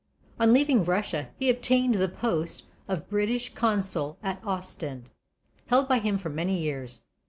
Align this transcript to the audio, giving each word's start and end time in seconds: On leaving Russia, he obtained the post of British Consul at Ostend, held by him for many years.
On 0.39 0.51
leaving 0.51 0.83
Russia, 0.83 1.29
he 1.37 1.47
obtained 1.47 1.93
the 1.93 2.09
post 2.09 2.63
of 2.87 3.07
British 3.07 3.53
Consul 3.53 4.17
at 4.23 4.43
Ostend, 4.43 5.11
held 5.67 5.87
by 5.87 5.99
him 5.99 6.17
for 6.17 6.29
many 6.29 6.59
years. 6.59 7.01